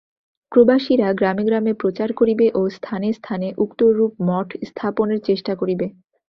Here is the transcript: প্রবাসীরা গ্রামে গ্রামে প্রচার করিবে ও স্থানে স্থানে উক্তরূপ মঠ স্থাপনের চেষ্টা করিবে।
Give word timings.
প্রবাসীরা 0.51 1.07
গ্রামে 1.13 1.43
গ্রামে 1.43 1.73
প্রচার 1.73 2.09
করিবে 2.13 2.47
ও 2.53 2.69
স্থানে 2.69 3.09
স্থানে 3.13 3.47
উক্তরূপ 3.57 4.11
মঠ 4.27 4.47
স্থাপনের 4.69 5.19
চেষ্টা 5.27 5.53
করিবে। 5.55 5.87